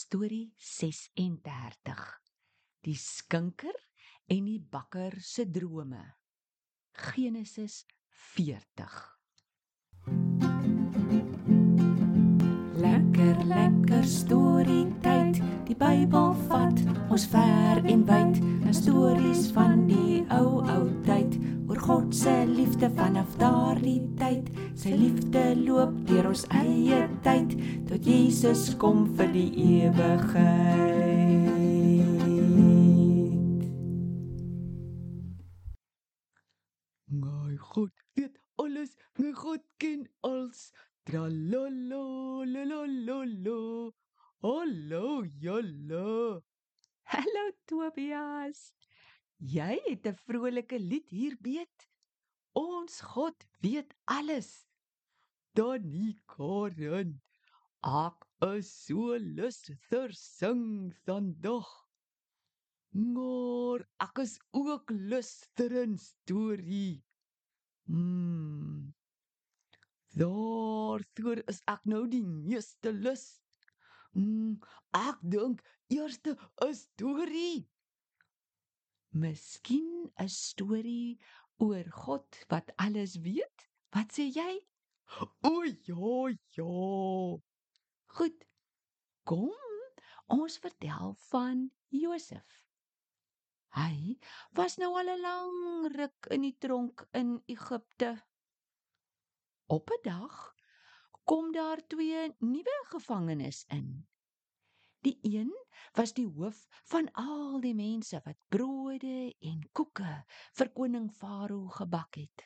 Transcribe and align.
Storie 0.00 0.54
36. 0.56 2.20
Die 2.80 2.96
skinker 2.96 3.76
en 4.32 4.46
die 4.48 4.60
bakker 4.72 5.18
se 5.20 5.44
drome. 5.50 6.00
Genesis 7.10 7.84
40. 8.32 8.96
Lekker 12.80 13.44
lekker 13.52 14.08
storie 14.08 14.86
tyd. 15.04 15.42
Die 15.68 15.76
Bybel 15.76 16.32
vat 16.48 16.80
ons 17.12 17.28
ver 17.34 17.84
en 17.84 18.06
wyd 18.08 18.40
na 18.64 18.72
stories 18.72 19.50
van 19.52 19.84
die 19.90 20.22
ou 20.32 20.62
ou 20.64 20.84
tyd 20.88 20.88
oor 20.88 20.99
God 21.80 22.14
se 22.14 22.44
liefde 22.46 22.90
vanaf 22.96 23.36
daardie 23.40 24.02
tyd. 24.20 24.50
Sy 24.76 24.92
liefde 25.00 25.40
loop 25.56 25.94
deur 26.08 26.28
ons 26.30 26.42
eie 26.60 26.98
tyd 27.24 27.54
tot 27.88 28.04
Jesus 28.04 28.66
kom 28.82 29.06
vir 29.16 29.30
die 29.32 29.48
ewigheid. 29.80 31.30
My 37.08 37.56
God 37.72 37.94
weet 38.18 38.36
alles, 38.60 38.92
my 39.16 39.32
God 39.40 39.64
ken 39.80 40.04
alles. 40.20 40.68
Tralala 41.08 41.64
la 41.88 42.04
la 42.44 42.84
la 42.84 43.24
la. 43.24 43.62
Hallo 44.44 45.24
julle. 45.40 46.42
Hallo 47.08 47.48
Tobias. 47.66 48.79
Jy 49.40 49.80
het 49.88 50.06
'n 50.06 50.16
vrolike 50.26 50.78
lied 50.78 51.08
hier 51.08 51.36
beet. 51.40 51.88
Ons 52.52 53.00
God 53.00 53.46
weet 53.60 53.94
alles. 54.04 54.66
Danie 55.56 56.20
Karen. 56.26 57.22
Ek 57.82 58.26
is 58.44 58.68
so 58.84 59.16
lus 59.16 59.70
ter 59.88 60.12
sing 60.12 60.92
vandag. 61.06 61.70
Maar 62.92 63.88
ek 64.00 64.18
is 64.18 64.38
ook 64.52 64.90
lus 64.90 65.48
ter 65.54 65.72
storie. 65.96 67.02
Hmm. 67.86 68.92
Daarvoor 70.12 71.42
is 71.48 71.62
ek 71.64 71.84
nou 71.84 72.06
die 72.08 72.22
meeste 72.22 72.92
lus. 72.92 73.40
Hmm, 74.12 74.60
ek 74.92 75.16
dink 75.22 75.62
eerste 75.88 76.36
'n 76.60 76.74
storie. 76.74 77.70
Miskien 79.12 80.12
'n 80.22 80.28
storie 80.28 81.18
oor 81.58 81.86
God 81.90 82.44
wat 82.48 82.70
alles 82.76 83.16
weet? 83.24 83.66
Wat 83.90 84.12
sê 84.14 84.30
jy? 84.30 84.52
O 85.42 85.64
ja, 85.64 86.36
ja. 86.56 87.38
Goed. 88.06 88.46
Kom, 89.24 89.50
ons 90.26 90.58
vertel 90.58 91.14
van 91.30 91.70
Josef. 91.88 92.66
Hy 93.74 94.18
was 94.58 94.78
nou 94.78 94.94
al 94.98 95.10
'n 95.10 95.20
lang 95.20 95.90
ruk 95.96 96.26
in 96.30 96.42
die 96.46 96.56
tronk 96.58 97.06
in 97.12 97.42
Egipte. 97.46 98.12
Op 99.66 99.90
'n 99.90 100.02
dag 100.02 100.54
kom 101.24 101.52
daar 101.52 101.82
twee 101.86 102.34
nuwe 102.38 102.78
gevangenes 102.94 103.64
in. 103.68 104.06
Die 105.06 105.18
een 105.22 105.52
was 105.96 106.12
die 106.12 106.26
hoof 106.28 106.66
van 106.92 107.08
al 107.12 107.60
die 107.64 107.74
mense 107.74 108.20
wat 108.24 108.36
brode 108.52 109.32
en 109.50 109.62
koeke 109.72 110.12
vir 110.58 110.70
koning 110.76 111.08
Farao 111.20 111.68
gebak 111.78 112.18
het. 112.20 112.44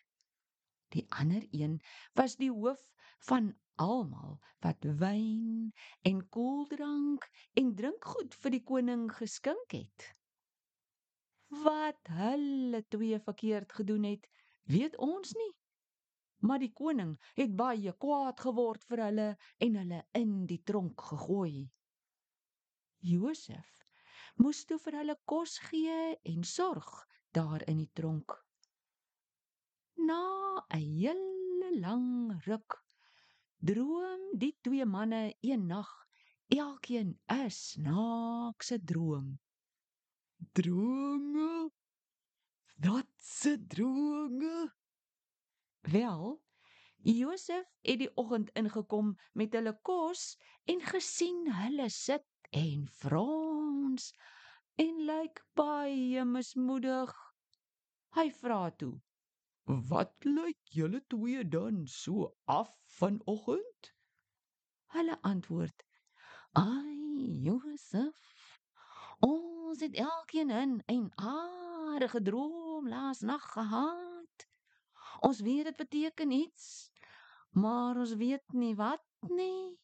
Die 0.94 1.06
ander 1.18 1.46
een 1.50 1.80
was 2.14 2.36
die 2.38 2.52
hoof 2.54 2.84
van 3.28 3.50
almal 3.86 4.38
wat 4.62 4.86
wyn 5.02 5.72
en 6.10 6.22
koeldrank 6.36 7.26
en 7.58 7.74
drinkgoed 7.74 8.38
vir 8.44 8.54
die 8.54 8.62
koning 8.70 9.08
geskink 9.18 9.74
het. 9.74 10.08
Wat 11.66 12.14
hulle 12.22 12.84
twee 12.88 13.18
verkeerd 13.18 13.72
gedoen 13.72 14.06
het, 14.12 14.30
weet 14.70 14.96
ons 14.96 15.34
nie. 15.34 15.52
Maar 16.46 16.62
die 16.62 16.72
koning 16.72 17.16
het 17.34 17.54
baie 17.58 17.92
kwaad 17.98 18.40
geword 18.46 18.84
vir 18.86 19.08
hulle 19.08 19.30
en 19.66 19.80
hulle 19.82 20.04
in 20.22 20.44
die 20.46 20.62
tronk 20.62 21.02
gegooi. 21.10 21.70
Josef 23.04 23.70
moes 24.40 24.64
toe 24.68 24.78
vir 24.82 24.96
hulle 25.00 25.16
kos 25.30 25.58
gee 25.68 26.16
en 26.32 26.44
sorg 26.48 26.88
daar 27.36 27.62
in 27.70 27.82
die 27.82 27.90
tronk. 27.98 28.32
Na 30.08 30.22
'n 30.78 30.80
hele 30.80 31.70
lang 31.84 32.08
ruk 32.46 32.78
droom 33.70 34.24
die 34.44 34.54
twee 34.64 34.86
manne 34.96 35.22
een 35.40 35.66
nag 35.66 35.90
elkeen 36.48 37.10
'n 37.28 37.50
snaakse 37.50 38.78
droom. 38.84 39.38
Drome. 40.52 41.70
Wat 42.86 43.12
se 43.16 43.66
drome? 43.66 44.72
Wel, 45.80 46.42
Josef 46.96 47.66
het 47.82 47.98
die 47.98 48.12
oggend 48.16 48.50
ingekom 48.60 49.16
met 49.32 49.52
hulle 49.52 49.74
kos 49.82 50.36
en 50.64 50.80
gesien 50.80 51.52
hulle 51.52 51.88
sit 51.88 52.24
en 52.54 52.86
frons 53.00 54.12
en 54.82 54.98
lyk 55.06 55.40
baie 55.58 56.24
mismoedig. 56.24 57.14
Hy 58.14 58.26
vra 58.38 58.58
toe: 58.82 58.92
Wat 59.90 60.28
lyk 60.28 60.74
julle 60.78 61.00
twee 61.14 61.42
dan 61.56 61.82
so 61.90 62.28
af 62.44 62.70
vanoggend? 62.98 63.90
Hulle 64.94 65.18
antwoord: 65.22 65.82
"Ai, 66.52 67.42
Josef, 67.48 68.60
ons 69.18 69.80
het 69.80 69.94
elkeen 70.06 70.50
in 70.50 70.82
'n 70.86 71.10
aardige 71.14 72.22
droom 72.22 72.88
laas 72.88 73.20
nag 73.20 73.52
gehad. 73.52 74.48
Ons 75.20 75.40
weet 75.40 75.64
dit 75.64 75.76
beteken 75.76 76.30
iets, 76.30 76.90
maar 77.50 77.96
ons 77.96 78.14
weet 78.14 78.52
nie 78.52 78.74
wat 78.76 79.02
nie." 79.22 79.83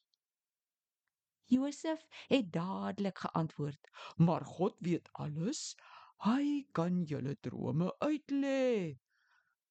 Josef 1.50 2.06
het 2.28 2.53
dadelik 2.55 3.19
geantwoord: 3.19 3.88
Maar 4.16 4.44
God 4.44 4.77
weet 4.78 5.09
alles. 5.12 5.75
Hy 6.22 6.66
kan 6.72 7.03
julle 7.03 7.34
drome 7.41 7.88
uitlê. 7.99 8.99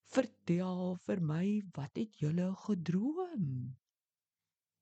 Vertel 0.10 0.98
vir 1.06 1.22
my, 1.22 1.46
wat 1.78 1.96
het 2.02 2.18
julle 2.20 2.50
gedroom? 2.66 3.78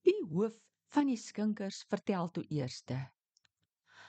Die 0.07 0.21
hoof 0.31 0.55
van 0.95 1.11
die 1.11 1.19
skinkers 1.19 1.83
vertel 1.91 2.31
toe 2.31 2.45
eerste: 2.49 2.97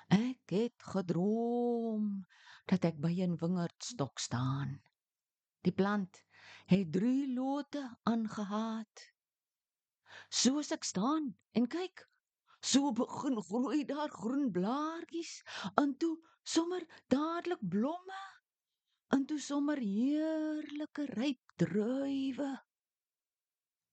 Ek 0.08 0.54
het 0.54 0.88
gedroom 0.94 2.24
dat 2.70 2.84
ek 2.88 3.00
by 3.04 3.12
'n 3.26 3.36
wingerdstok 3.42 4.18
staan. 4.18 4.78
Die 5.60 5.72
plant 5.72 6.24
het 6.72 6.92
drie 6.92 7.34
lote 7.34 7.82
aangehaat. 8.02 9.08
Soos 10.30 10.70
ek 10.72 10.84
staan 10.84 11.34
en 11.52 11.66
kyk, 11.66 12.07
so 12.60 12.92
begin 12.92 13.38
groei 13.42 13.84
daar 13.84 14.10
groen 14.10 14.50
blaartjies 14.52 15.42
en 15.74 15.96
toe 15.96 16.16
sommer 16.42 16.84
dadelik 17.06 17.62
blomme 17.62 18.22
en 19.14 19.26
toe 19.26 19.38
sommer 19.40 19.78
heerlike 19.80 21.06
ryp 21.16 21.52
druiwe. 21.56 22.50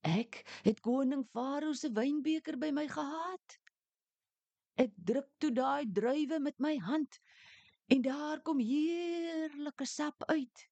Ek 0.05 0.41
het 0.65 0.81
koning 0.85 1.23
Farao 1.33 1.73
se 1.73 1.89
wynbeker 1.89 2.59
by 2.61 2.69
my 2.75 2.85
gehad. 2.91 3.57
Ek 4.77 4.91
druk 4.95 5.29
toe 5.39 5.51
daai 5.55 5.87
druiwe 5.87 6.39
met 6.39 6.59
my 6.59 6.75
hand 6.83 7.19
en 7.89 8.01
daar 8.05 8.41
kom 8.45 8.59
heerlike 8.59 9.87
sap 9.87 10.25
uit. 10.27 10.65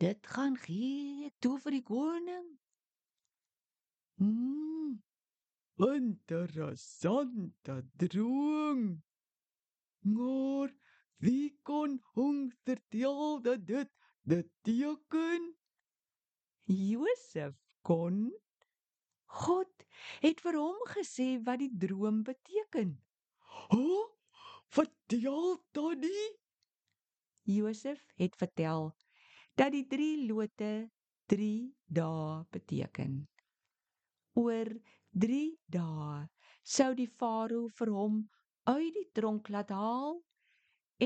Dit 0.00 0.26
gaan 0.26 0.56
gee 0.56 1.28
ek 1.28 1.36
toe 1.44 1.56
vir 1.60 1.76
die 1.76 1.84
koning. 1.86 2.48
Mm, 4.20 4.98
Interessante 5.80 7.86
droom. 7.96 9.02
Maar 10.00 10.74
wie 11.16 11.58
kon 11.62 12.02
hom 12.12 12.50
vertel 12.64 13.40
dat 13.42 13.66
dit 13.66 13.88
dit 14.28 14.48
teken? 14.62 15.54
Josef 16.68 17.56
kon 17.82 18.28
God 19.24 19.86
het 20.20 20.44
vir 20.44 20.58
hom 20.60 20.84
gesê 20.92 21.38
wat 21.46 21.62
die 21.62 21.72
droom 21.72 22.20
beteken. 22.28 22.98
Huh? 23.72 24.04
Vertel 24.68 25.64
Tannie. 25.72 26.28
Josef 27.48 28.04
het 28.20 28.36
vertel 28.36 28.92
dat 29.56 29.72
die 29.72 29.86
drie 29.88 30.28
lote 30.28 30.90
3 31.32 31.72
dae 31.86 32.44
beteken. 32.50 33.30
Oor 34.38 34.68
3 35.12 35.58
dae 35.74 36.28
sou 36.62 36.92
die 36.94 37.08
farao 37.20 37.68
vir 37.78 37.90
hom 37.94 38.18
uit 38.70 38.92
die 38.94 39.08
tronk 39.18 39.48
laat 39.50 39.72
haal 39.74 40.20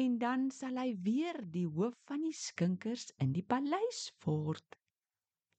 en 0.01 0.19
dan 0.19 0.51
sal 0.51 0.77
hy 0.83 0.91
weer 1.07 1.39
die 1.55 1.67
hoof 1.77 1.97
van 2.11 2.27
die 2.27 2.35
skinkers 2.37 3.07
in 3.25 3.33
die 3.33 3.45
paleis 3.53 4.03
word. 4.27 4.77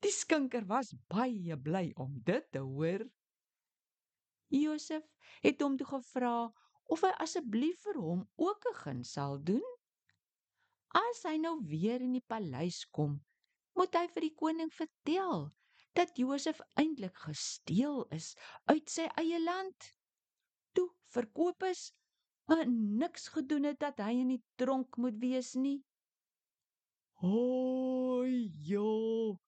Die 0.06 0.14
skinker 0.14 0.68
was 0.70 0.92
baie 1.10 1.58
bly 1.58 1.88
om 2.06 2.20
dit 2.28 2.46
te 2.54 2.62
hoor. 2.62 3.08
Josef 4.54 5.08
het 5.42 5.62
hom 5.66 5.80
toe 5.80 5.88
gevra 5.96 6.36
of 6.94 7.02
hy 7.08 7.14
asseblief 7.26 7.82
vir 7.88 7.98
hom 8.04 8.24
ook 8.48 8.70
'n 8.72 8.80
guns 8.84 9.16
sal 9.18 9.40
doen. 9.52 9.66
As 10.94 11.24
hy 11.26 11.38
nou 11.38 11.58
weer 11.74 12.02
in 12.02 12.14
die 12.20 12.28
paleis 12.34 12.86
kom, 12.92 13.18
moet 13.76 13.96
hy 13.96 14.06
vir 14.14 14.22
die 14.30 14.36
koning 14.44 14.72
vertel 14.72 15.50
dat 15.96 16.18
Josef 16.20 16.60
eintlik 16.80 17.18
gesteel 17.28 18.06
is 18.16 18.34
uit 18.72 18.90
sy 18.92 19.08
eie 19.22 19.40
land. 19.44 19.92
Toe 20.76 20.90
verkoop 21.16 21.64
is 21.70 21.92
maar 22.46 22.68
niks 22.70 23.28
gedoen 23.34 23.64
het 23.64 23.80
dat 23.82 24.02
hy 24.06 24.12
in 24.22 24.36
die 24.36 24.44
tronk 24.60 24.98
moet 25.02 25.18
wees 25.22 25.54
nie. 25.58 25.80
Hoi, 27.24 28.52
jo. 28.68 29.40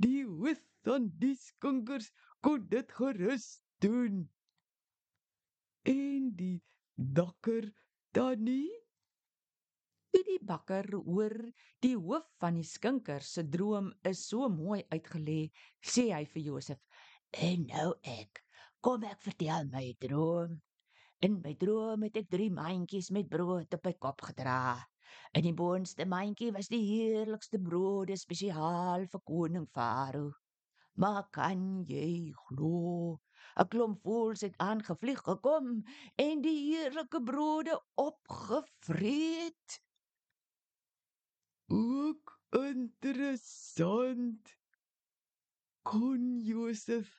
Die 0.00 0.22
hoof 0.24 0.62
van 0.86 1.10
die 1.20 1.34
skunkers 1.40 2.08
kon 2.40 2.64
dit 2.70 2.92
gerus 2.98 3.46
doen. 3.84 4.24
En 5.82 6.30
die 6.38 6.62
dakker 6.94 7.72
dan 8.16 8.46
nie? 8.46 8.85
Toe 10.16 10.24
die 10.24 10.44
bakker 10.48 10.86
hoor 11.04 11.32
die 11.84 11.96
hoof 12.00 12.24
van 12.40 12.54
die 12.56 12.64
skinkers 12.64 13.34
se 13.36 13.42
droom 13.52 13.90
is 14.10 14.22
so 14.30 14.46
mooi 14.48 14.78
uitgelê, 14.94 15.50
sê 15.92 16.04
hy 16.08 16.22
vir 16.30 16.42
Josef: 16.46 16.78
"En 17.48 17.66
nou 17.68 17.90
ek, 18.12 18.40
kom 18.80 19.04
ek 19.04 19.20
vertel 19.26 19.68
my 19.74 19.84
droom. 20.06 20.56
In 21.28 21.36
my 21.44 21.52
droom 21.60 22.08
het 22.08 22.16
ek 22.22 22.32
drie 22.32 22.48
mandjies 22.62 23.12
met 23.12 23.28
brood 23.28 23.76
op 23.76 23.84
my 23.84 23.94
kop 24.06 24.24
gedra. 24.30 24.56
In 25.36 25.44
die 25.50 25.54
boonste 25.60 26.08
mandjie 26.08 26.50
was 26.56 26.72
die 26.72 26.80
heerlikste 26.94 27.60
brode 27.68 28.16
spesiaal 28.16 29.04
vir 29.12 29.26
koning 29.28 29.68
Farao. 29.68 30.32
Maar 30.96 31.24
kan 31.28 31.84
jy 31.92 32.32
glo? 32.48 33.20
'n 33.60 33.68
Klomp 33.68 34.00
voëls 34.00 34.48
het 34.48 34.56
aangevlieg 34.64 35.20
gekom 35.28 35.82
en 36.24 36.40
die 36.40 36.60
heerlike 36.72 37.20
brode 37.32 37.76
opgevreet. 38.10 39.82
Ook 41.68 42.40
interessant. 42.96 44.56
Kon 45.86 46.40
Josef 46.42 47.10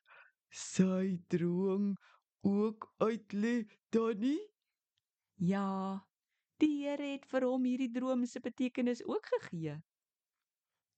sy 0.50 1.19
droom 1.29 1.95
ook 2.44 2.89
uitlê 3.00 3.68
dan 3.91 4.19
nie? 4.19 4.39
Ja, 5.38 6.01
die 6.59 6.83
Here 6.83 7.13
het 7.13 7.27
vir 7.29 7.45
hom 7.45 7.63
hierdie 7.63 7.91
droom 7.94 8.25
se 8.25 8.41
betekenis 8.41 9.03
ook 9.06 9.29
gegee. 9.38 9.77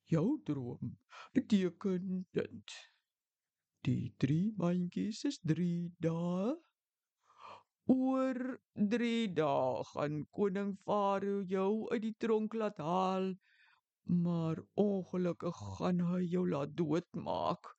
Jou 0.09 0.39
droom 0.45 0.95
beteken 1.33 2.25
dit. 2.33 2.77
Die 3.85 4.15
drie 4.17 4.53
mandjies 4.57 5.23
is 5.27 5.39
3 5.45 5.91
dae. 6.01 6.55
Oor 7.89 8.39
3 8.73 9.27
dae 9.37 9.83
gaan 9.91 10.23
koning 10.31 10.73
Farao 10.85 11.43
jou 11.43 11.87
uit 11.91 12.01
die 12.01 12.15
tronk 12.17 12.53
laat 12.53 12.81
haal, 12.81 13.33
maar 14.09 14.57
ongelukkig 14.73 15.57
gaan 15.77 16.01
hy 16.11 16.21
jou 16.33 16.45
laat 16.49 16.75
doodmaak, 16.77 17.73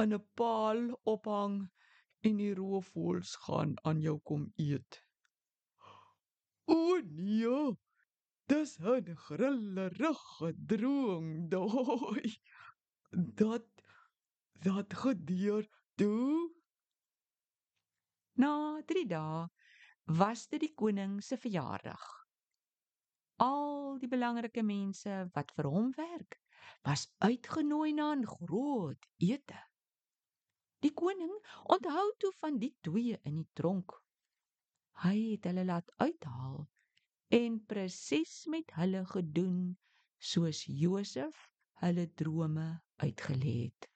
aan 0.00 0.14
'n 0.16 0.24
paal 0.40 0.80
ophang 1.14 1.56
en 2.20 2.36
die 2.42 2.54
roofvoëls 2.54 3.36
gaan 3.46 3.76
aan 3.88 4.00
jou 4.00 4.18
kom 4.30 4.52
eet. 4.56 5.02
O 6.64 7.00
nee, 7.04 7.76
dis 8.48 8.76
'n 8.80 9.16
grillerige 9.26 10.52
droom, 10.72 11.48
daai. 11.48 12.40
Dat 13.42 13.68
dat 14.64 14.94
gebeur 14.94 15.68
toe 15.94 16.56
Na 18.36 18.82
3 18.84 19.06
dae 19.08 19.48
was 20.20 20.42
dit 20.52 20.60
die 20.60 20.74
koning 20.80 21.14
se 21.24 21.36
verjaardag. 21.40 22.02
Al 23.44 23.65
die 24.00 24.10
belangrike 24.10 24.62
mense 24.66 25.14
wat 25.36 25.52
vir 25.56 25.68
hom 25.72 25.92
werk, 25.96 26.38
was 26.86 27.06
uitgenooi 27.24 27.92
na 27.94 28.12
'n 28.14 28.26
groot 28.26 29.08
ete. 29.30 29.60
Die 30.84 30.92
koning 31.02 31.34
onthou 31.74 32.06
toe 32.18 32.32
van 32.40 32.58
die 32.58 32.74
twee 32.88 33.18
in 33.22 33.36
die 33.42 33.50
tronk. 33.58 33.94
Hy 35.02 35.16
het 35.32 35.48
hulle 35.48 35.64
laat 35.64 35.92
uithaal 35.96 36.66
en 37.38 37.58
presies 37.72 38.34
met 38.46 38.70
hulle 38.78 39.02
gedoen 39.12 39.76
soos 40.18 40.64
Josef 40.82 41.48
hulle 41.82 42.06
drome 42.14 42.68
uitgelê 43.02 43.54
het. 43.64 43.88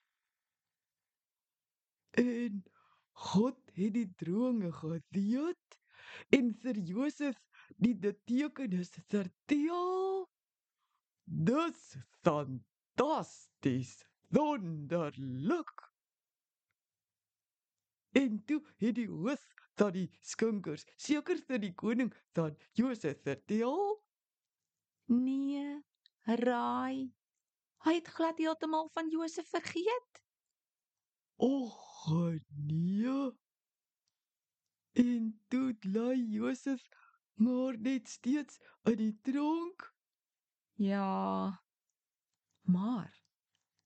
En 2.25 2.65
God 3.13 3.61
het 3.77 3.95
die 3.95 4.09
drome 4.17 4.73
geweet 4.73 5.79
en 6.37 6.53
vir 6.63 6.79
Josef 6.93 7.39
die 7.77 7.95
betekenis 7.95 8.91
vertel. 9.07 10.29
Dis 11.25 11.97
fantasties, 12.23 13.95
wonderlik. 14.29 15.93
En 18.13 18.45
toe 18.45 18.63
het 18.77 18.95
die 18.95 19.09
hoof 19.09 19.45
van 19.79 19.93
die 19.95 20.09
skunkers 20.21 20.85
seker 20.97 21.39
vir 21.47 21.63
die 21.63 21.75
koning 21.75 22.11
van 22.35 22.57
Josef 22.79 23.23
vertel. 23.23 23.79
Nee, 25.11 25.79
raai. 26.25 27.13
Hy 27.87 27.95
het 27.97 28.11
glad 28.13 28.39
heeltemal 28.39 28.91
van 28.93 29.09
Josef 29.09 29.49
vergeet. 29.49 30.25
Och 31.41 32.11
nee. 32.49 33.31
En 34.93 35.41
toe 35.49 35.75
bly 35.75 36.15
Josef 36.35 36.83
maar 37.41 37.79
net 37.79 38.09
steeds 38.09 38.61
in 38.85 38.97
die 39.01 39.17
tronk. 39.25 39.87
Ja. 40.77 41.65
Maar 42.61 43.13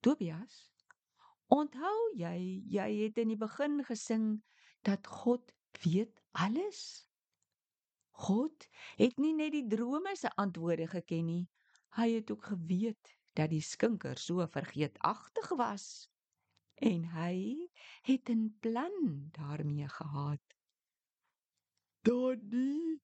Tobias, 0.00 0.74
onthou 1.46 1.96
jy 2.18 2.36
jy 2.74 2.88
het 3.04 3.18
in 3.22 3.30
die 3.32 3.40
begin 3.40 3.80
gesing 3.86 4.26
dat 4.86 5.06
God 5.06 5.54
weet 5.84 6.20
alles? 6.30 7.06
God 8.14 8.66
het 8.98 9.18
nie 9.18 9.34
net 9.34 9.54
die 9.54 9.66
drome 9.66 10.16
se 10.18 10.30
antwoorde 10.38 10.86
geken 10.90 11.30
nie. 11.30 11.44
Hy 11.94 12.10
het 12.18 12.30
ook 12.34 12.50
geweet 12.50 13.14
dat 13.38 13.50
die 13.54 13.62
skinker 13.62 14.18
so 14.18 14.46
vergeetagtig 14.50 15.48
was 15.58 15.86
en 16.82 17.06
hy 17.14 17.70
het 18.02 18.28
'n 18.30 18.56
plan 18.60 19.30
daarmee 19.30 19.88
gehad. 19.88 20.42
Daddy. 22.02 23.00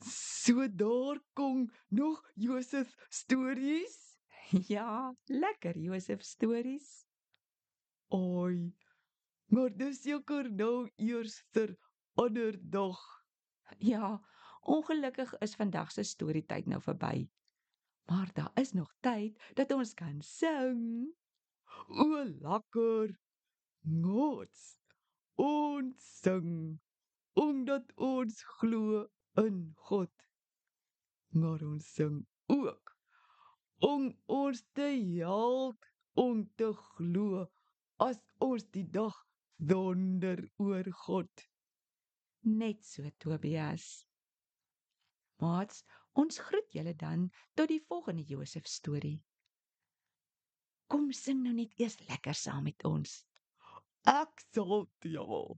So 0.00 0.68
daar 0.68 1.20
kom 1.32 1.70
nog 1.88 2.30
Josef 2.34 2.96
stories. 3.08 4.02
Ja, 4.68 5.16
lekker 5.24 5.78
Josef 5.78 6.22
stories. 6.22 7.06
Oi. 8.08 8.74
Maar 9.46 9.72
dis 9.76 10.02
seker 10.02 10.50
nou 10.52 10.90
eers 10.96 11.44
ter 11.50 11.72
ander 12.14 12.58
dag. 12.60 13.00
Ja, 13.78 14.20
ongelukkig 14.60 15.32
is 15.38 15.56
vandag 15.56 15.92
se 15.92 16.02
storietyd 16.02 16.66
nou 16.66 16.82
verby. 16.82 17.26
Maar 18.06 18.30
daar 18.32 18.50
is 18.60 18.72
nog 18.72 18.92
tyd 19.00 19.40
dat 19.54 19.72
ons 19.72 19.94
kan 19.94 20.20
sing. 20.22 21.08
O, 21.88 22.24
lekker. 22.24 23.16
Ngots. 23.80 24.76
Ons 25.34 26.18
sing 26.20 26.78
omdat 27.34 27.90
ons 27.96 28.42
glo 28.60 29.08
in 29.40 29.74
God, 29.88 30.12
maar 31.34 31.62
ons 31.66 31.86
sing 31.96 32.20
ook 32.46 32.92
om 33.84 34.06
ons 34.30 34.62
te 34.72 34.86
help 35.18 35.86
om 36.14 36.44
te 36.56 36.70
glo 36.72 37.42
as 38.04 38.20
ons 38.44 38.64
die 38.76 38.86
dag 38.90 39.16
donder 39.58 40.40
oor 40.62 40.88
God. 41.04 41.44
Net 42.44 42.84
so 42.86 43.10
Tobias. 43.18 44.04
Maats, 45.42 45.82
ons 46.14 46.38
groet 46.38 46.76
julle 46.76 46.94
dan 46.96 47.28
tot 47.58 47.68
die 47.72 47.82
volgende 47.88 48.24
Josef 48.28 48.68
storie. 48.70 49.18
Kom 50.86 51.10
sing 51.16 51.42
nou 51.42 51.54
net 51.56 51.74
eers 51.80 51.98
lekker 52.08 52.36
saam 52.38 52.68
met 52.68 52.84
ons. 52.86 53.24
Ek 54.06 54.44
sal 54.52 54.86
jou. 55.02 55.56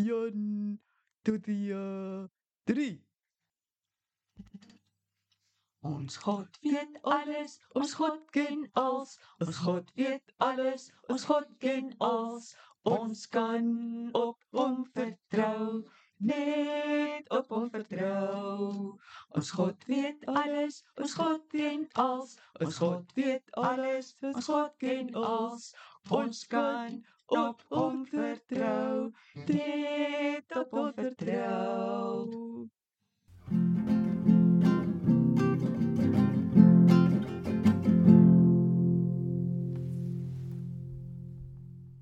Jan 0.00 0.78
tot 1.26 1.44
die 1.48 1.74
uh, 1.74 2.24
3 2.70 2.88
Ons 5.86 6.16
God 6.18 6.56
weet 6.62 6.96
alles, 7.02 7.52
ons 7.78 7.92
God 7.94 8.22
ken 8.34 8.64
alles, 8.80 9.18
ons 9.44 9.58
God 9.62 9.90
weet 9.94 10.32
alles, 10.46 10.88
ons 11.14 11.26
God 11.30 11.52
ken 11.62 11.92
alles. 12.02 12.56
Ons 12.86 13.26
kan 13.26 13.66
op 14.14 14.38
hom 14.54 14.84
vertrou, 14.94 15.82
net 16.22 17.30
op 17.34 17.48
hom 17.54 17.64
vertrou. 17.70 18.94
Ons 19.38 19.50
God 19.58 19.86
weet 19.90 20.26
alles, 20.30 20.82
ons 21.02 21.16
God 21.18 21.42
ken 21.54 21.86
alles, 22.04 22.36
ons 22.62 22.78
God 22.82 23.16
weet 23.18 23.56
alles, 23.70 24.12
ons 24.30 24.50
God 24.54 24.74
ken 24.82 25.10
alles. 25.18 25.72
Ons 26.14 26.44
kan 26.46 27.02
op 27.26 27.62
hom 27.68 28.06
vertrou. 28.06 29.12
Tred 29.44 30.56
op 30.56 30.70
hom 30.70 30.92
vertrou. 30.94 32.68